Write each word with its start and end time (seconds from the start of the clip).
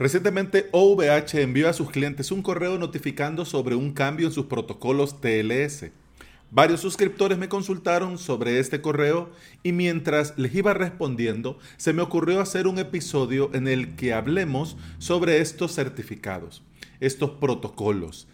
Recientemente 0.00 0.70
OVH 0.72 1.42
envió 1.42 1.68
a 1.68 1.74
sus 1.74 1.90
clientes 1.90 2.32
un 2.32 2.40
correo 2.40 2.78
notificando 2.78 3.44
sobre 3.44 3.74
un 3.74 3.92
cambio 3.92 4.28
en 4.28 4.32
sus 4.32 4.46
protocolos 4.46 5.20
TLS. 5.20 5.90
Varios 6.50 6.80
suscriptores 6.80 7.36
me 7.36 7.50
consultaron 7.50 8.16
sobre 8.16 8.60
este 8.60 8.80
correo 8.80 9.28
y 9.62 9.72
mientras 9.72 10.38
les 10.38 10.54
iba 10.54 10.72
respondiendo, 10.72 11.58
se 11.76 11.92
me 11.92 12.00
ocurrió 12.00 12.40
hacer 12.40 12.66
un 12.66 12.78
episodio 12.78 13.50
en 13.52 13.68
el 13.68 13.94
que 13.94 14.14
hablemos 14.14 14.78
sobre 14.96 15.42
estos 15.42 15.74
certificados, 15.74 16.62
estos 17.00 17.32
protocolos, 17.32 18.26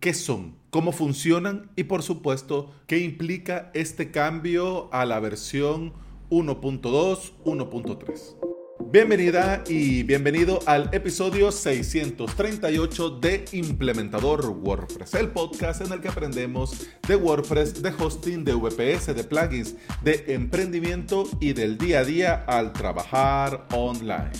qué 0.00 0.14
son, 0.14 0.56
cómo 0.70 0.90
funcionan 0.90 1.70
y 1.76 1.84
por 1.84 2.02
supuesto 2.02 2.74
qué 2.88 2.98
implica 2.98 3.70
este 3.74 4.10
cambio 4.10 4.92
a 4.92 5.06
la 5.06 5.20
versión 5.20 5.92
1.2, 6.30 7.30
1.3. 7.44 8.51
Bienvenida 8.92 9.64
y 9.70 10.02
bienvenido 10.02 10.60
al 10.66 10.90
episodio 10.92 11.50
638 11.50 13.08
de 13.20 13.46
Implementador 13.52 14.46
WordPress, 14.50 15.14
el 15.14 15.28
podcast 15.28 15.80
en 15.80 15.92
el 15.92 16.02
que 16.02 16.08
aprendemos 16.08 16.88
de 17.08 17.16
WordPress, 17.16 17.82
de 17.82 17.88
hosting, 17.88 18.44
de 18.44 18.52
VPS, 18.52 19.16
de 19.16 19.24
plugins, 19.24 19.76
de 20.02 20.26
emprendimiento 20.34 21.24
y 21.40 21.54
del 21.54 21.78
día 21.78 22.00
a 22.00 22.04
día 22.04 22.44
al 22.46 22.74
trabajar 22.74 23.66
online. 23.72 24.32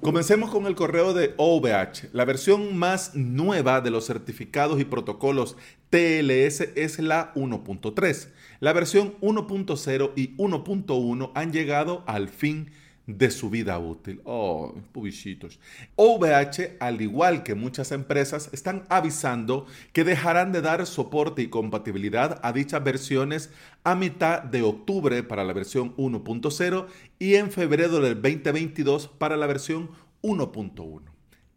Comencemos 0.00 0.50
con 0.50 0.64
el 0.64 0.74
correo 0.74 1.12
de 1.12 1.34
OVH. 1.36 2.08
La 2.14 2.24
versión 2.24 2.74
más 2.78 3.14
nueva 3.14 3.82
de 3.82 3.90
los 3.90 4.06
certificados 4.06 4.80
y 4.80 4.86
protocolos 4.86 5.58
TLS 5.90 6.62
es 6.74 6.98
la 6.98 7.34
1.3. 7.34 8.28
La 8.60 8.72
versión 8.72 9.18
1.0 9.20 10.12
y 10.16 10.34
1.1 10.38 11.32
han 11.34 11.52
llegado 11.52 12.02
al 12.06 12.30
fin 12.30 12.70
de 13.18 13.30
su 13.30 13.50
vida 13.50 13.78
útil. 13.78 14.20
Oh, 14.24 14.74
pubichitos. 14.92 15.58
OVH, 15.96 16.76
al 16.80 17.00
igual 17.00 17.42
que 17.42 17.54
muchas 17.54 17.92
empresas, 17.92 18.50
están 18.52 18.84
avisando 18.88 19.66
que 19.92 20.04
dejarán 20.04 20.52
de 20.52 20.62
dar 20.62 20.86
soporte 20.86 21.42
y 21.42 21.48
compatibilidad 21.48 22.40
a 22.42 22.52
dichas 22.52 22.82
versiones 22.82 23.50
a 23.84 23.94
mitad 23.94 24.42
de 24.42 24.62
octubre 24.62 25.22
para 25.22 25.44
la 25.44 25.52
versión 25.52 25.96
1.0 25.96 26.86
y 27.18 27.34
en 27.34 27.50
febrero 27.50 28.00
del 28.00 28.20
2022 28.20 29.08
para 29.08 29.36
la 29.36 29.46
versión 29.46 29.90
1.1. 30.22 31.09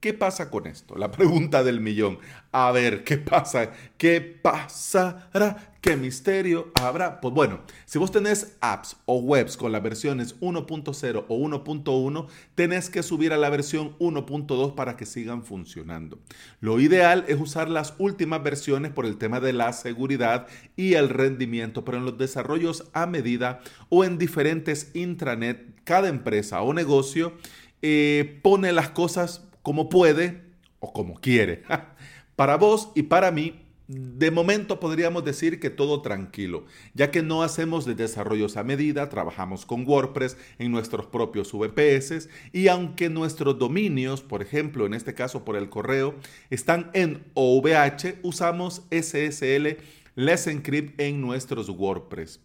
¿Qué 0.03 0.13
pasa 0.13 0.51
con 0.51 0.67
esto? 0.67 0.97
La 0.97 1.11
pregunta 1.11 1.63
del 1.63 1.79
millón. 1.79 2.19
A 2.51 2.73
ver, 2.73 3.05
¿qué 3.05 3.17
pasa? 3.17 3.71
¿Qué 3.95 4.19
pasará? 4.19 5.75
¿Qué 5.79 5.95
misterio 5.95 6.73
habrá? 6.75 7.21
Pues 7.21 7.33
bueno, 7.33 7.61
si 7.85 7.99
vos 7.99 8.11
tenés 8.11 8.57
apps 8.59 8.97
o 9.05 9.19
webs 9.19 9.55
con 9.55 9.71
las 9.71 9.81
versiones 9.81 10.37
1.0 10.41 11.25
o 11.29 11.37
1.1, 11.37 12.27
tenés 12.53 12.89
que 12.89 13.01
subir 13.01 13.31
a 13.31 13.37
la 13.37 13.49
versión 13.49 13.97
1.2 13.99 14.75
para 14.75 14.97
que 14.97 15.05
sigan 15.05 15.41
funcionando. 15.41 16.19
Lo 16.59 16.81
ideal 16.81 17.23
es 17.29 17.39
usar 17.39 17.69
las 17.69 17.93
últimas 17.97 18.43
versiones 18.43 18.91
por 18.91 19.05
el 19.05 19.15
tema 19.15 19.39
de 19.39 19.53
la 19.53 19.71
seguridad 19.71 20.47
y 20.75 20.95
el 20.95 21.07
rendimiento, 21.07 21.85
pero 21.85 21.99
en 21.99 22.03
los 22.03 22.17
desarrollos 22.17 22.89
a 22.91 23.05
medida 23.05 23.61
o 23.87 24.03
en 24.03 24.17
diferentes 24.17 24.91
intranet, 24.95 25.79
cada 25.85 26.09
empresa 26.09 26.61
o 26.61 26.73
negocio 26.73 27.37
eh, 27.81 28.41
pone 28.43 28.73
las 28.73 28.89
cosas 28.89 29.43
como 29.63 29.89
puede 29.89 30.41
o 30.79 30.93
como 30.93 31.15
quiere. 31.15 31.63
para 32.35 32.57
vos 32.57 32.91
y 32.93 33.03
para 33.03 33.31
mí 33.31 33.63
de 33.87 34.31
momento 34.31 34.79
podríamos 34.79 35.25
decir 35.25 35.59
que 35.59 35.69
todo 35.69 36.01
tranquilo, 36.01 36.65
ya 36.93 37.11
que 37.11 37.21
no 37.21 37.43
hacemos 37.43 37.85
de 37.85 37.95
desarrollos 37.95 38.55
a 38.55 38.63
medida, 38.63 39.09
trabajamos 39.09 39.65
con 39.65 39.85
WordPress 39.85 40.37
en 40.57 40.71
nuestros 40.71 41.05
propios 41.07 41.51
VPS 41.51 42.29
y 42.53 42.69
aunque 42.69 43.09
nuestros 43.09 43.59
dominios, 43.59 44.21
por 44.21 44.41
ejemplo, 44.41 44.85
en 44.85 44.93
este 44.93 45.13
caso 45.13 45.43
por 45.43 45.57
el 45.57 45.69
correo, 45.69 46.15
están 46.49 46.91
en 46.93 47.23
OVH, 47.33 48.19
usamos 48.23 48.83
SSL 48.89 49.77
Let's 50.15 50.47
Encrypt 50.47 50.99
en 50.99 51.19
nuestros 51.19 51.67
WordPress. 51.69 52.39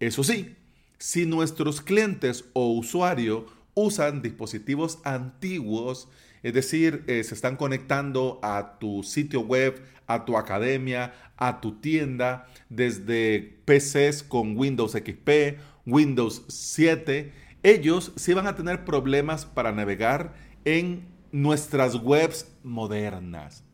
Eso 0.00 0.24
sí, 0.24 0.56
si 0.98 1.26
nuestros 1.26 1.80
clientes 1.80 2.44
o 2.54 2.72
usuarios 2.72 3.44
usan 3.74 4.20
dispositivos 4.20 4.98
antiguos, 5.04 6.08
es 6.42 6.54
decir, 6.54 7.04
eh, 7.06 7.22
se 7.24 7.34
están 7.34 7.56
conectando 7.56 8.40
a 8.42 8.78
tu 8.78 9.02
sitio 9.02 9.40
web, 9.40 9.80
a 10.06 10.24
tu 10.24 10.36
academia, 10.36 11.14
a 11.36 11.60
tu 11.60 11.72
tienda, 11.80 12.48
desde 12.68 13.58
PCs 13.64 14.22
con 14.22 14.56
Windows 14.56 14.92
XP, 14.92 15.58
Windows 15.86 16.44
7. 16.48 17.32
Ellos 17.62 18.12
sí 18.16 18.34
van 18.34 18.46
a 18.46 18.56
tener 18.56 18.84
problemas 18.84 19.46
para 19.46 19.72
navegar 19.72 20.34
en 20.64 21.06
nuestras 21.30 21.94
webs 21.96 22.52
modernas. 22.62 23.64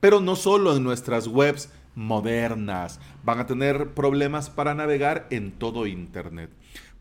Pero 0.00 0.20
no 0.20 0.36
solo 0.36 0.76
en 0.76 0.82
nuestras 0.82 1.26
webs 1.26 1.70
modernas, 1.94 2.98
van 3.22 3.40
a 3.40 3.46
tener 3.46 3.90
problemas 3.90 4.48
para 4.48 4.74
navegar 4.74 5.26
en 5.30 5.52
todo 5.52 5.86
Internet 5.86 6.50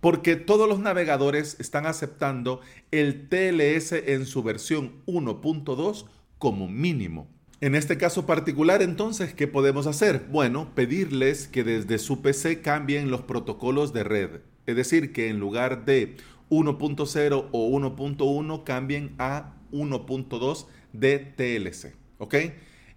porque 0.01 0.35
todos 0.35 0.67
los 0.67 0.79
navegadores 0.79 1.57
están 1.59 1.85
aceptando 1.85 2.61
el 2.91 3.27
TLS 3.27 3.91
en 3.91 4.25
su 4.25 4.43
versión 4.43 5.03
1.2 5.05 6.05
como 6.37 6.67
mínimo. 6.67 7.27
En 7.61 7.75
este 7.75 7.97
caso 7.97 8.25
particular, 8.25 8.81
entonces, 8.81 9.33
¿qué 9.33 9.45
podemos 9.45 9.85
hacer? 9.85 10.27
Bueno, 10.31 10.73
pedirles 10.75 11.49
que 11.49 11.65
desde 11.65 11.97
su 11.97 12.21
PC 12.21 12.61
cambien 12.61 13.11
los 13.11 13.23
protocolos 13.23 13.91
de 13.91 14.05
red. 14.05 14.29
Es 14.65 14.77
decir, 14.77 15.11
que 15.11 15.27
en 15.27 15.39
lugar 15.39 15.83
de 15.83 16.15
1.0 16.49 17.49
o 17.51 17.69
1.1 17.69 18.63
cambien 18.63 19.13
a 19.17 19.55
1.2 19.73 20.67
de 20.93 21.19
TLC. 21.19 21.95
¿Ok? 22.17 22.35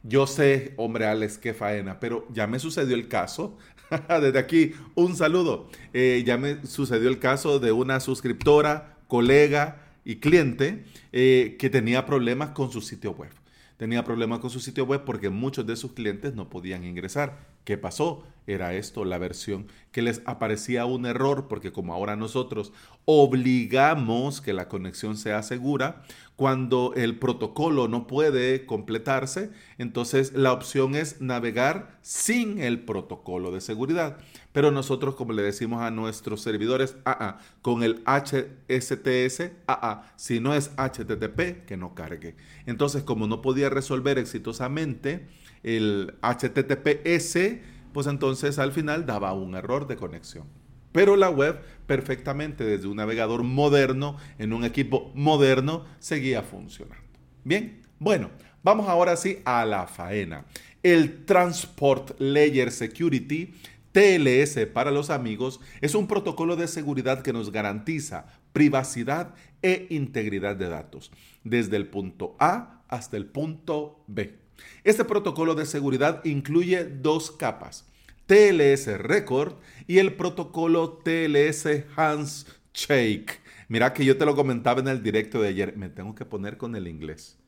Yo 0.05 0.27
sé, 0.27 0.75
hombre 0.77 1.07
Alex, 1.07 1.39
qué 1.39 1.55
faena, 1.55 2.01
pero 2.01 2.27
ya 2.33 2.47
me 2.47 2.59
sucedió 2.59 2.97
el 2.97 3.09
caso. 3.09 3.57
Desde 4.09 4.39
aquí, 4.39 4.73
un 4.95 5.17
saludo. 5.17 5.69
Eh, 5.93 6.23
ya 6.27 6.37
me 6.37 6.67
sucedió 6.67 7.09
el 7.09 7.19
caso 7.19 7.61
de 7.61 7.71
una 7.71 8.01
suscriptora, 8.01 8.97
colega 9.07 9.83
y 10.05 10.17
cliente 10.17 10.85
eh, 11.13 11.57
que 11.59 11.71
tenía 11.71 12.05
problemas 12.05 12.51
con 12.51 12.73
su 12.73 12.81
sitio 12.81 13.13
web. 13.13 13.31
Tenía 13.77 14.05
problemas 14.05 14.41
con 14.41 14.51
su 14.51 14.61
sitio 14.61 14.85
web 14.85 15.03
porque 15.05 15.31
muchos 15.31 15.67
de 15.67 15.77
sus 15.77 15.93
clientes 15.93 16.35
no 16.35 16.51
podían 16.51 16.85
ingresar. 16.85 17.47
¿Qué 17.65 17.79
pasó? 17.79 18.25
Era 18.47 18.75
esto, 18.75 19.05
la 19.05 19.19
versión 19.19 19.69
que 19.93 20.03
les 20.03 20.21
aparecía 20.25 20.85
un 20.85 21.07
error, 21.07 21.47
porque 21.47 21.71
como 21.71 21.95
ahora 21.95 22.17
nosotros 22.17 22.73
obligamos 23.05 24.41
que 24.41 24.53
la 24.53 24.69
conexión 24.69 25.17
sea 25.17 25.45
segura, 25.45 26.03
cuando 26.35 26.93
el 26.97 27.21
protocolo 27.21 27.87
no 27.87 28.09
puede 28.09 28.67
completarse, 28.67 29.51
entonces 29.79 30.33
la 30.33 30.53
opción 30.53 30.97
es 30.97 31.21
navegar 31.21 31.99
sin 32.03 32.59
el 32.59 32.81
protocolo 32.81 33.53
de 33.53 33.61
seguridad. 33.61 34.17
Pero 34.51 34.73
nosotros, 34.73 35.15
como 35.15 35.35
le 35.35 35.43
decimos 35.43 35.83
a 35.83 35.93
nuestros 35.93 36.41
servidores, 36.41 36.97
ah, 37.05 37.17
ah, 37.21 37.39
con 37.61 37.85
el 37.85 38.03
HSTS, 38.07 39.53
ah, 39.69 40.11
si 40.17 40.41
no 40.41 40.55
es 40.55 40.73
HTTP, 40.77 41.65
que 41.65 41.77
no 41.77 41.95
cargue. 41.95 42.35
Entonces, 42.67 43.05
como 43.05 43.29
no 43.29 43.41
podía 43.41 43.71
resolver 43.71 44.19
exitosamente, 44.19 45.29
el 45.63 46.15
HTTPS, 46.23 47.52
pues 47.93 48.07
entonces 48.07 48.59
al 48.59 48.73
final 48.73 49.07
daba 49.07 49.33
un 49.33 49.55
error 49.55 49.87
de 49.87 49.97
conexión. 49.97 50.47
Pero 50.93 51.17
la 51.17 51.31
web 51.31 51.61
perfectamente 51.87 52.65
desde 52.65 52.87
un 52.87 52.97
navegador 52.97 53.43
moderno, 53.43 54.17
en 54.39 54.53
un 54.53 54.65
equipo 54.65 55.11
moderno, 55.15 55.85
seguía 55.99 56.43
funcionando. 56.43 57.03
Bien, 57.45 57.83
bueno, 57.99 58.31
vamos 58.63 58.89
ahora 58.89 59.17
sí 59.17 59.39
a 59.45 59.65
la 59.65 59.87
faena. 59.87 60.45
El 60.83 61.25
Transport 61.25 62.21
Layer 62.21 62.71
Security, 62.71 63.55
TLS 63.93 64.67
para 64.73 64.91
los 64.91 65.11
amigos, 65.11 65.61
es 65.81 65.95
un 65.95 66.07
protocolo 66.07 66.57
de 66.57 66.69
seguridad 66.69 67.23
que 67.23 67.33
nos 67.33 67.53
garantiza 67.53 68.27
privacidad 68.53 69.35
e 69.63 69.87
integridad 69.91 70.57
de 70.57 70.69
datos, 70.69 71.11
desde 71.45 71.77
el 71.77 71.87
punto 71.87 72.37
A 72.39 72.83
hasta 72.89 73.17
el 73.17 73.27
punto 73.27 74.05
B. 74.09 74.42
Este 74.85 75.05
protocolo 75.05 75.55
de 75.55 75.67
seguridad 75.67 76.25
incluye 76.25 76.85
dos 76.85 77.31
capas, 77.31 77.87
TLS 78.27 78.99
Record 78.99 79.55
y 79.87 79.99
el 79.99 80.15
protocolo 80.15 81.01
TLS 81.05 81.67
Handshake. 81.97 83.41
Mira 83.69 83.93
que 83.93 84.05
yo 84.05 84.19
te 84.19 84.27
lo 84.27 84.35
comentaba 84.37 84.81
en 84.81 84.89
el 84.89 85.03
directo 85.03 85.41
de 85.41 85.49
ayer, 85.49 85.77
me 85.77 85.89
tengo 85.89 86.15
que 86.15 86.25
poner 86.25 86.57
con 86.57 86.77
el 86.77 86.89
inglés. 86.89 87.39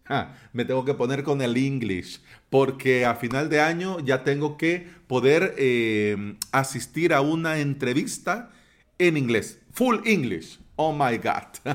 me 0.53 0.65
tengo 0.65 0.85
que 0.85 0.95
poner 0.95 1.23
con 1.23 1.43
el 1.43 1.57
English, 1.57 2.21
porque 2.51 3.05
a 3.05 3.15
final 3.15 3.49
de 3.49 3.61
año 3.61 4.01
ya 4.01 4.23
tengo 4.23 4.57
que 4.57 4.87
poder 5.07 5.55
eh, 5.59 6.37
asistir 6.53 7.13
a 7.15 7.21
una 7.21 7.59
entrevista 7.59 8.51
en 8.99 9.17
inglés, 9.17 9.61
full 9.73 9.99
English. 10.05 10.61
Oh 10.77 10.93
my 10.93 11.19
God. 11.19 11.75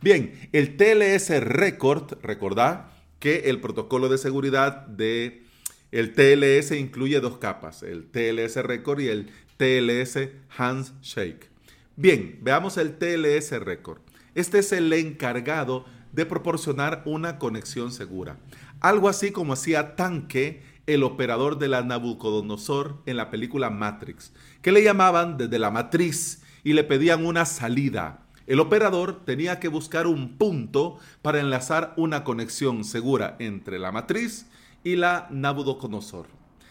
Bien, 0.00 0.32
el 0.52 0.76
TLS 0.76 1.40
Record, 1.40 2.18
recordad, 2.22 2.86
que 3.22 3.48
el 3.50 3.60
protocolo 3.60 4.08
de 4.08 4.18
seguridad 4.18 4.84
de 4.88 5.44
el 5.92 6.12
TLS 6.12 6.72
incluye 6.72 7.20
dos 7.20 7.38
capas, 7.38 7.84
el 7.84 8.10
TLS 8.10 8.56
Record 8.56 8.98
y 8.98 9.06
el 9.10 9.30
TLS 9.58 10.28
Handshake. 10.58 11.48
Bien, 11.94 12.40
veamos 12.42 12.78
el 12.78 12.98
TLS 12.98 13.52
Record. 13.60 14.00
Este 14.34 14.58
es 14.58 14.72
el 14.72 14.92
encargado 14.92 15.84
de 16.10 16.26
proporcionar 16.26 17.02
una 17.04 17.38
conexión 17.38 17.92
segura. 17.92 18.38
Algo 18.80 19.08
así 19.08 19.30
como 19.30 19.52
hacía 19.52 19.94
Tanque, 19.94 20.64
el 20.88 21.04
operador 21.04 21.60
de 21.60 21.68
la 21.68 21.82
Nabucodonosor 21.82 23.04
en 23.06 23.16
la 23.16 23.30
película 23.30 23.70
Matrix, 23.70 24.32
que 24.62 24.72
le 24.72 24.82
llamaban 24.82 25.36
desde 25.36 25.60
la 25.60 25.70
matriz 25.70 26.42
y 26.64 26.72
le 26.72 26.82
pedían 26.82 27.24
una 27.24 27.44
salida. 27.44 28.21
El 28.46 28.60
operador 28.60 29.24
tenía 29.24 29.60
que 29.60 29.68
buscar 29.68 30.06
un 30.06 30.36
punto 30.36 30.98
para 31.22 31.40
enlazar 31.40 31.94
una 31.96 32.24
conexión 32.24 32.84
segura 32.84 33.36
entre 33.38 33.78
la 33.78 33.92
matriz 33.92 34.46
y 34.84 34.96
la 34.96 35.28
Nabucodonosor. 35.30 36.26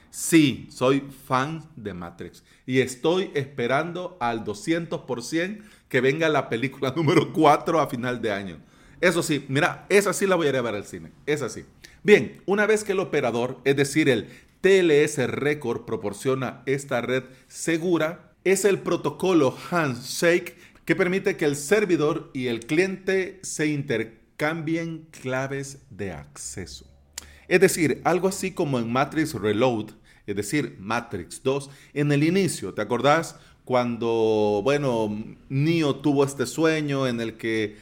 Sí, 0.10 0.68
soy 0.70 1.08
fan 1.26 1.64
de 1.78 1.94
Matrix 1.94 2.44
y 2.66 2.82
estoy 2.82 3.32
esperando 3.34 4.18
al 4.20 4.44
200% 4.44 5.62
que 5.88 6.02
venga 6.02 6.28
la 6.28 6.50
película 6.50 6.92
número 6.96 7.32
4 7.32 7.80
a 7.80 7.88
final 7.88 8.22
de 8.22 8.32
año. 8.32 8.60
Eso 9.00 9.24
sí, 9.24 9.46
mira, 9.48 9.86
esa 9.88 10.12
sí 10.12 10.28
la 10.28 10.36
voy 10.36 10.48
a 10.50 10.62
ver 10.62 10.76
al 10.76 10.86
cine, 10.86 11.12
es 11.26 11.42
así. 11.42 11.64
Bien, 12.04 12.42
una 12.46 12.66
vez 12.66 12.84
que 12.84 12.92
el 12.92 13.00
operador, 13.00 13.60
es 13.64 13.78
decir, 13.78 14.10
el 14.10 14.28
TLS 14.60 15.18
Record 15.30 15.86
proporciona 15.86 16.62
esta 16.66 17.00
red 17.00 17.24
segura, 17.48 18.34
es 18.44 18.66
el 18.66 18.80
protocolo 18.80 19.56
Handshake 19.70 20.58
que 20.92 20.96
permite 20.98 21.38
que 21.38 21.46
el 21.46 21.56
servidor 21.56 22.32
y 22.34 22.48
el 22.48 22.66
cliente 22.66 23.40
se 23.44 23.68
intercambien 23.68 25.08
claves 25.10 25.84
de 25.90 26.12
acceso. 26.12 26.86
Es 27.48 27.62
decir, 27.62 28.02
algo 28.04 28.28
así 28.28 28.52
como 28.52 28.78
en 28.78 28.92
Matrix 28.92 29.34
Reload, 29.36 29.92
es 30.28 30.36
decir, 30.36 30.76
Matrix 30.82 31.42
2, 31.44 31.70
en 31.94 32.12
el 32.12 32.26
inicio, 32.26 32.74
¿te 32.74 32.82
acordás? 32.82 33.38
Cuando, 33.64 34.60
bueno, 34.66 35.18
Neo 35.48 35.96
tuvo 35.96 36.26
este 36.26 36.46
sueño 36.46 37.08
en 37.08 37.22
el 37.22 37.38
que 37.38 37.78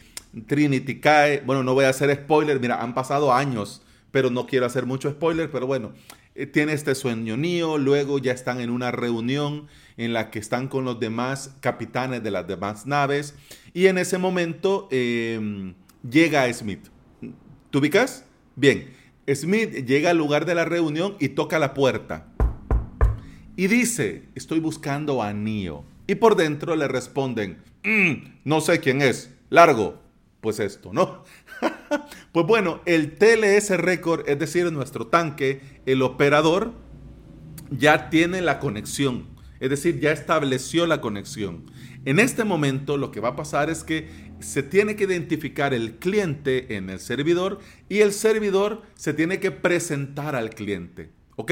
Trinity 0.46 1.00
cae, 1.00 1.42
bueno, 1.44 1.64
no 1.64 1.74
voy 1.74 1.86
a 1.86 1.90
hacer 1.90 2.16
spoiler, 2.16 2.60
mira, 2.60 2.80
han 2.80 2.94
pasado 2.94 3.34
años 3.34 3.82
pero 4.12 4.30
no 4.30 4.48
quiero 4.48 4.66
hacer 4.66 4.86
mucho 4.86 5.10
spoiler, 5.12 5.52
pero 5.52 5.68
bueno, 5.68 5.94
eh, 6.36 6.46
tiene 6.46 6.74
este 6.74 6.96
sueño 6.96 7.38
Neo, 7.38 7.78
luego 7.78 8.20
ya 8.20 8.32
están 8.32 8.60
en 8.60 8.70
una 8.70 8.92
reunión 8.92 9.68
en 10.00 10.14
la 10.14 10.32
que 10.32 10.40
están 10.40 10.70
con 10.70 10.86
los 10.86 11.00
demás 11.00 11.54
capitanes 11.60 12.24
de 12.24 12.32
las 12.32 12.48
demás 12.48 12.88
naves 12.88 13.36
y 13.74 13.88
en 13.88 13.98
ese 13.98 14.18
momento 14.18 14.88
em, 14.92 15.76
llega 16.10 16.52
Smith. 16.54 16.88
¿Te 17.70 17.78
ubicas? 17.78 18.24
Bien, 18.56 18.94
Smith 19.36 19.86
llega 19.86 20.12
al 20.12 20.18
lugar 20.18 20.46
de 20.46 20.56
la 20.56 20.64
reunión 20.64 21.18
y 21.20 21.30
toca 21.30 21.60
la 21.60 21.74
puerta 21.74 22.28
y 23.58 23.68
dice, 23.68 24.24
estoy 24.36 24.62
buscando 24.62 25.22
a 25.22 25.34
Neo. 25.34 25.84
Y 26.08 26.16
por 26.16 26.38
dentro 26.38 26.78
le 26.78 26.88
responden, 26.88 27.62
mm, 27.84 28.40
no 28.46 28.62
sé 28.62 28.80
quién 28.80 29.02
es, 29.02 29.36
largo. 29.50 30.02
Pues 30.40 30.62
esto, 30.62 30.94
¿no? 30.94 31.26
pues 32.32 32.46
bueno, 32.46 32.80
el 32.86 33.18
TLS 33.18 33.72
Record, 33.72 34.30
es 34.30 34.40
decir, 34.40 34.72
nuestro 34.72 35.08
tanque, 35.08 35.60
el 35.86 36.02
operador, 36.04 36.72
ya 37.70 38.10
tiene 38.10 38.40
la 38.40 38.60
conexión. 38.60 39.28
Es 39.60 39.70
decir, 39.70 40.00
ya 40.00 40.12
estableció 40.12 40.88
la 40.88 41.02
conexión. 41.02 41.66
En 42.06 42.20
este 42.20 42.44
momento 42.44 42.98
lo 42.98 43.12
que 43.12 43.20
va 43.20 43.30
a 43.30 43.36
pasar 43.36 43.70
es 43.70 43.84
que 43.84 44.08
se 44.40 44.64
tiene 44.64 44.96
que 44.96 45.04
identificar 45.04 45.74
el 45.74 45.96
cliente 45.96 46.76
en 46.76 46.90
el 46.90 47.00
servidor 47.00 47.60
y 47.90 48.00
el 48.00 48.14
servidor 48.14 48.84
se 48.96 49.14
tiene 49.14 49.40
que 49.40 49.52
presentar 49.52 50.36
al 50.36 50.52
cliente. 50.52 51.10
¿Ok? 51.36 51.52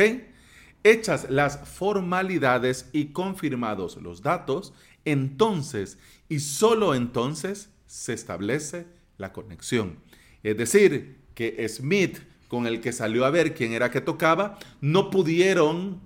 Hechas 0.84 1.28
las 1.30 1.68
formalidades 1.68 2.90
y 2.94 3.08
confirmados 3.08 3.98
los 3.98 4.22
datos, 4.22 4.74
entonces 5.04 5.98
y 6.30 6.40
solo 6.40 6.96
entonces 6.96 7.70
se 7.86 8.14
establece 8.14 8.86
la 9.18 9.34
conexión. 9.34 10.00
Es 10.44 10.58
decir, 10.58 11.18
que 11.34 11.68
Smith, 11.68 12.20
con 12.48 12.68
el 12.68 12.80
que 12.82 12.94
salió 12.94 13.26
a 13.26 13.30
ver 13.30 13.54
quién 13.54 13.74
era 13.74 13.92
que 13.92 14.02
tocaba, 14.02 14.60
no 14.82 15.10
pudieron 15.10 16.02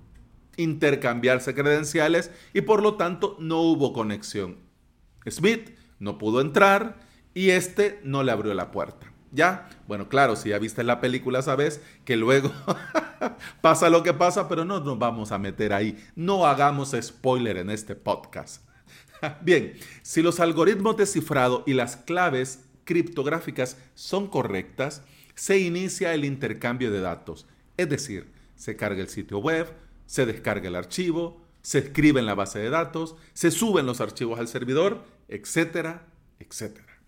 intercambiarse 0.62 1.54
credenciales 1.54 2.30
y 2.52 2.62
por 2.62 2.82
lo 2.82 2.94
tanto 2.94 3.36
no 3.38 3.60
hubo 3.60 3.92
conexión. 3.92 4.56
Smith 5.28 5.76
no 5.98 6.18
pudo 6.18 6.40
entrar 6.40 7.00
y 7.34 7.50
este 7.50 8.00
no 8.04 8.22
le 8.22 8.32
abrió 8.32 8.54
la 8.54 8.70
puerta. 8.70 9.12
¿Ya? 9.30 9.70
Bueno, 9.88 10.08
claro, 10.08 10.36
si 10.36 10.50
ya 10.50 10.58
viste 10.58 10.84
la 10.84 11.00
película 11.00 11.40
sabes 11.40 11.80
que 12.04 12.16
luego 12.16 12.52
pasa 13.62 13.88
lo 13.88 14.02
que 14.02 14.12
pasa, 14.12 14.46
pero 14.46 14.64
no 14.64 14.80
nos 14.80 14.98
vamos 14.98 15.32
a 15.32 15.38
meter 15.38 15.72
ahí. 15.72 15.96
No 16.14 16.46
hagamos 16.46 16.94
spoiler 17.00 17.56
en 17.56 17.70
este 17.70 17.94
podcast. 17.94 18.62
Bien, 19.40 19.74
si 20.02 20.20
los 20.20 20.38
algoritmos 20.38 20.96
de 20.98 21.06
cifrado 21.06 21.62
y 21.66 21.72
las 21.72 21.96
claves 21.96 22.64
criptográficas 22.84 23.78
son 23.94 24.26
correctas, 24.26 25.02
se 25.34 25.58
inicia 25.58 26.12
el 26.12 26.24
intercambio 26.24 26.90
de 26.90 27.00
datos. 27.00 27.46
Es 27.76 27.88
decir, 27.88 28.30
se 28.54 28.76
carga 28.76 29.00
el 29.00 29.08
sitio 29.08 29.38
web, 29.38 29.72
se 30.12 30.26
descarga 30.26 30.68
el 30.68 30.76
archivo, 30.76 31.40
se 31.62 31.78
escribe 31.78 32.20
en 32.20 32.26
la 32.26 32.34
base 32.34 32.58
de 32.58 32.68
datos, 32.68 33.16
se 33.32 33.50
suben 33.50 33.86
los 33.86 34.02
archivos 34.02 34.38
al 34.38 34.46
servidor, 34.46 35.06
etcétera, 35.26 36.06
etcétera. 36.38 37.00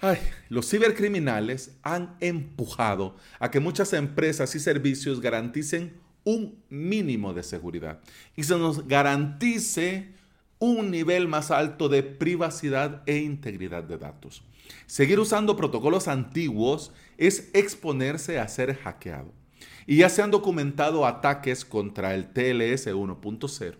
Ay, 0.00 0.16
los 0.48 0.70
cibercriminales 0.70 1.76
han 1.82 2.16
empujado 2.20 3.16
a 3.38 3.50
que 3.50 3.60
muchas 3.60 3.92
empresas 3.92 4.54
y 4.54 4.60
servicios 4.60 5.20
garanticen 5.20 6.00
un 6.24 6.64
mínimo 6.70 7.34
de 7.34 7.42
seguridad 7.42 8.00
y 8.36 8.44
se 8.44 8.56
nos 8.56 8.88
garantice 8.88 10.14
un 10.60 10.90
nivel 10.90 11.28
más 11.28 11.50
alto 11.50 11.90
de 11.90 12.02
privacidad 12.02 13.02
e 13.04 13.18
integridad 13.18 13.82
de 13.82 13.98
datos. 13.98 14.42
Seguir 14.86 15.20
usando 15.20 15.56
protocolos 15.56 16.08
antiguos 16.08 16.90
es 17.18 17.50
exponerse 17.52 18.38
a 18.38 18.48
ser 18.48 18.78
hackeado. 18.78 19.41
Y 19.86 19.96
ya 19.98 20.08
se 20.08 20.22
han 20.22 20.30
documentado 20.30 21.06
ataques 21.06 21.64
contra 21.64 22.14
el 22.14 22.32
TLS 22.32 22.86
1.0. 22.86 23.74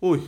Uy, 0.00 0.20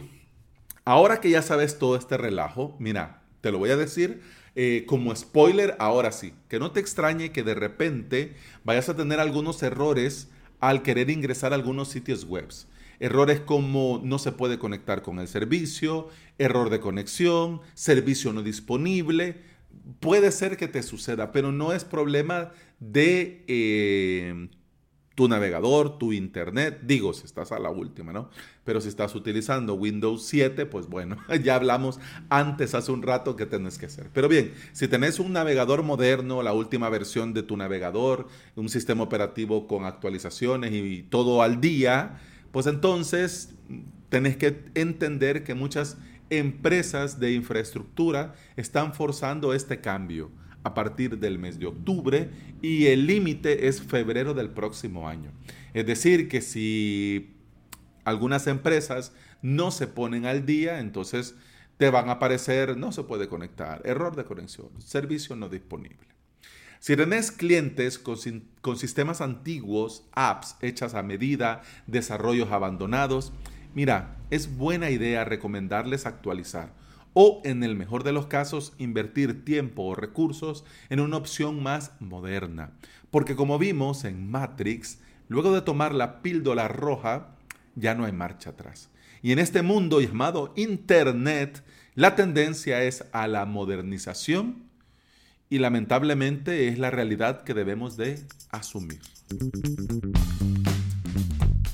ahora 0.85 1.21
que 1.21 1.31
ya 1.31 1.43
sabes 1.43 1.79
todo 1.79 1.97
este 1.97 2.17
relajo, 2.17 2.77
mira, 2.79 3.23
te 3.41 3.53
lo 3.53 3.59
voy 3.59 3.71
a 3.71 3.77
decir 3.77 4.23
eh, 4.61 4.85
como 4.87 5.15
spoiler 5.15 5.77
ahora 5.79 6.11
sí. 6.11 6.35
Que 6.49 6.59
no 6.59 6.73
te 6.73 6.81
extrañe 6.81 7.31
que 7.31 7.43
de 7.45 7.55
repente 7.55 8.35
vayas 8.65 8.89
a 8.89 8.97
tener 8.97 9.21
algunos 9.21 9.63
errores 9.63 10.29
al 10.59 10.83
querer 10.83 11.11
ingresar 11.11 11.53
a 11.53 11.55
algunos 11.55 11.89
sitios 11.89 12.25
web. 12.25 12.49
Errores 12.99 13.39
como 13.39 14.01
no 14.03 14.19
se 14.19 14.33
puede 14.33 14.59
conectar 14.59 15.03
con 15.03 15.21
el 15.21 15.29
servicio, 15.29 16.09
error 16.39 16.71
de 16.71 16.81
conexión, 16.81 17.61
servicio 17.75 18.33
no 18.33 18.43
disponible. 18.43 19.37
Puede 20.01 20.33
ser 20.33 20.57
que 20.57 20.67
te 20.67 20.83
suceda, 20.83 21.31
pero 21.31 21.53
no 21.53 21.73
es 21.73 21.85
problema 21.85 22.51
de 22.81 23.45
eh, 23.49 24.49
tu 25.19 25.27
navegador, 25.27 25.99
tu 25.99 26.13
internet. 26.13 26.79
Digo, 26.85 27.13
si 27.13 27.25
estás 27.25 27.51
a 27.51 27.59
la 27.59 27.71
última, 27.71 28.13
¿no? 28.13 28.31
Pero 28.63 28.81
si 28.81 28.89
estás 28.89 29.17
utilizando 29.17 29.75
Windows 29.75 30.25
7, 30.27 30.65
pues 30.67 30.87
bueno, 30.87 31.17
ya 31.43 31.57
hablamos 31.57 31.99
antes, 32.29 32.73
hace 32.77 32.93
un 32.93 33.03
rato, 33.03 33.35
qué 33.35 33.45
tenés 33.45 33.79
que 33.79 33.87
hacer. 33.87 34.11
Pero 34.13 34.29
bien, 34.29 34.53
si 34.73 34.87
tenés 34.87 35.19
un 35.19 35.33
navegador 35.33 35.83
moderno, 35.83 36.41
la 36.45 36.53
última 36.53 36.89
versión 36.89 37.35
de 37.35 37.43
tu 37.43 37.57
navegador, 37.57 38.29
un 38.55 38.69
sistema 38.69 39.03
operativo 39.03 39.67
con 39.67 39.87
actualizaciones 39.87 40.73
y 40.73 41.03
todo 41.03 41.43
al 41.43 41.61
día, 41.61 42.21
pues 42.53 42.67
entonces 42.67 43.55
tenés 44.11 44.37
que 44.37 44.67
entender 44.75 45.43
que 45.43 45.55
muchas 45.55 45.99
empresas 46.31 47.19
de 47.19 47.33
infraestructura 47.33 48.35
están 48.57 48.95
forzando 48.95 49.53
este 49.53 49.81
cambio 49.81 50.31
a 50.65 50.75
partir 50.75 51.19
del 51.19 51.39
mes 51.39 51.59
de 51.59 51.67
octubre 51.67 52.31
y 52.63 52.87
el 52.87 53.07
límite 53.07 53.69
es 53.69 53.81
febrero 53.81 54.35
del 54.35 54.51
próximo 54.51 55.09
año. 55.09 55.33
Es 55.75 55.87
decir, 55.87 56.29
que 56.29 56.41
si 56.41 57.37
algunas 58.05 58.47
empresas 58.47 59.13
no 59.43 59.71
se 59.71 59.87
ponen 59.87 60.27
al 60.27 60.47
día, 60.47 60.81
entonces 60.81 61.35
te 61.77 61.91
van 61.91 62.09
a 62.09 62.13
aparecer, 62.13 62.77
no 62.77 62.91
se 62.93 63.05
puede 63.05 63.29
conectar, 63.29 63.83
error 63.85 64.17
de 64.17 64.25
conexión, 64.25 64.69
servicio 64.79 65.37
no 65.37 65.49
disponible. 65.49 66.09
Si 66.81 66.97
tenés 66.97 67.33
clientes 67.33 67.99
con, 67.99 68.17
con, 68.61 68.77
sistemas 68.77 69.21
antiguos, 69.21 70.05
apps 70.13 70.57
hechas 70.61 70.95
a 70.95 71.03
medida, 71.03 71.63
desarrollos 71.87 72.53
abandonados, 72.53 73.33
mira, 73.75 74.17
es 74.31 74.57
buena 74.57 74.91
idea 74.91 75.25
recomendarles 75.25 76.07
actualizar 76.07 76.73
o, 77.15 77.41
en 77.45 77.65
el 77.65 77.75
mejor 77.77 78.05
de 78.05 78.13
los 78.13 78.27
casos, 78.27 78.73
invertir 78.79 79.45
tiempo 79.45 79.83
o 79.85 79.95
recursos 79.95 80.65
en 80.89 81.01
una 81.01 81.17
opción 81.17 81.63
más 81.63 81.93
moderna. 82.01 82.73
Porque 83.11 83.37
como 83.37 83.59
vimos 83.59 84.05
en 84.05 84.31
Matrix, 84.31 84.99
luego 85.29 85.53
de 85.53 85.63
tomar 85.63 85.95
la 85.95 86.23
píldora 86.23 86.69
roja, 86.69 87.35
ya 87.75 87.95
no 87.95 88.05
hay 88.05 88.13
marcha 88.13 88.51
atrás. 88.51 88.91
Y 89.23 89.33
en 89.33 89.39
este 89.39 89.63
mundo 89.63 90.01
llamado 90.01 90.53
Internet, 90.57 91.63
la 91.95 92.15
tendencia 92.15 92.83
es 92.83 93.05
a 93.13 93.27
la 93.27 93.45
modernización 93.47 94.69
y 95.51 95.59
lamentablemente 95.59 96.69
es 96.69 96.79
la 96.79 96.91
realidad 96.91 97.43
que 97.43 97.55
debemos 97.55 97.97
de 97.97 98.21
asumir. 98.51 99.01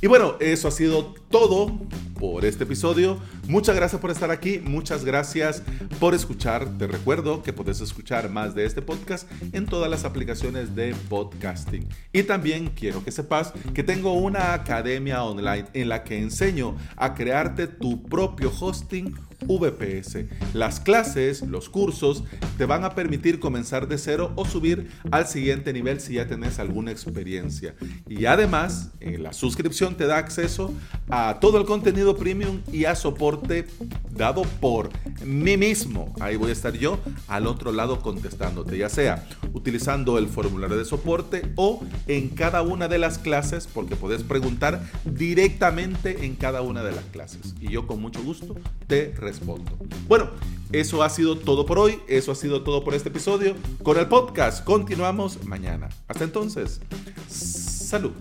Y 0.04 0.06
bueno, 0.06 0.36
eso 0.38 0.68
ha 0.68 0.70
sido 0.70 1.14
todo 1.30 1.78
por 2.20 2.44
este 2.44 2.64
episodio. 2.64 3.18
Muchas 3.48 3.74
gracias 3.74 4.02
por 4.02 4.10
estar 4.10 4.30
aquí, 4.30 4.60
muchas 4.62 5.02
gracias 5.02 5.62
por 5.98 6.12
escuchar. 6.12 6.76
Te 6.76 6.86
recuerdo 6.86 7.42
que 7.42 7.54
puedes 7.54 7.80
escuchar 7.80 8.28
más 8.28 8.54
de 8.54 8.66
este 8.66 8.82
podcast 8.82 9.26
en 9.54 9.64
todas 9.64 9.90
las 9.90 10.04
aplicaciones 10.04 10.74
de 10.74 10.94
podcasting. 11.08 11.88
Y 12.12 12.22
también 12.24 12.68
quiero 12.68 13.02
que 13.02 13.12
sepas 13.12 13.54
que 13.72 13.82
tengo 13.82 14.12
una 14.12 14.52
academia 14.52 15.24
online 15.24 15.68
en 15.72 15.88
la 15.88 16.04
que 16.04 16.18
enseño 16.18 16.76
a 16.96 17.14
crearte 17.14 17.66
tu 17.66 18.02
propio 18.02 18.52
hosting 18.60 19.14
VPS. 19.40 20.26
Las 20.52 20.80
clases, 20.80 21.42
los 21.42 21.68
cursos, 21.68 22.24
te 22.58 22.66
van 22.66 22.84
a 22.84 22.94
permitir 22.94 23.40
comenzar 23.40 23.88
de 23.88 23.98
cero 23.98 24.32
o 24.36 24.44
subir 24.44 24.90
al 25.10 25.26
siguiente 25.26 25.72
nivel 25.72 26.00
si 26.00 26.14
ya 26.14 26.26
tenés 26.26 26.58
alguna 26.58 26.90
experiencia. 26.90 27.74
Y 28.08 28.26
además, 28.26 28.90
en 29.00 29.22
la 29.22 29.32
suscripción 29.32 29.96
te 29.96 30.06
da 30.06 30.18
acceso 30.18 30.72
a 31.08 31.38
todo 31.40 31.58
el 31.58 31.64
contenido 31.64 32.16
premium 32.16 32.60
y 32.72 32.84
a 32.84 32.94
soporte 32.94 33.66
dado 34.14 34.42
por 34.60 34.90
mí 35.24 35.56
mismo. 35.56 36.14
Ahí 36.20 36.36
voy 36.36 36.50
a 36.50 36.52
estar 36.52 36.72
yo 36.74 36.98
al 37.28 37.46
otro 37.46 37.72
lado 37.72 38.00
contestándote, 38.00 38.78
ya 38.78 38.88
sea 38.88 39.26
utilizando 39.52 40.18
el 40.18 40.28
formulario 40.28 40.76
de 40.76 40.84
soporte 40.84 41.52
o 41.56 41.82
en 42.06 42.28
cada 42.30 42.62
una 42.62 42.88
de 42.88 42.98
las 42.98 43.18
clases, 43.18 43.66
porque 43.66 43.96
puedes 43.96 44.22
preguntar 44.22 44.84
directamente 45.04 46.24
en 46.24 46.34
cada 46.34 46.62
una 46.62 46.82
de 46.82 46.92
las 46.92 47.04
clases. 47.06 47.54
Y 47.60 47.70
yo 47.70 47.86
con 47.86 48.00
mucho 48.00 48.22
gusto 48.22 48.56
te 48.86 49.12
respondo. 49.16 49.72
Bueno, 50.08 50.30
eso 50.72 51.02
ha 51.02 51.10
sido 51.10 51.38
todo 51.38 51.66
por 51.66 51.78
hoy, 51.78 52.00
eso 52.08 52.32
ha 52.32 52.34
sido 52.34 52.62
todo 52.62 52.84
por 52.84 52.94
este 52.94 53.08
episodio. 53.08 53.54
Con 53.82 53.98
el 53.98 54.08
podcast 54.08 54.64
continuamos 54.64 55.44
mañana. 55.44 55.88
Hasta 56.08 56.24
entonces, 56.24 56.80
salud. 57.28 58.12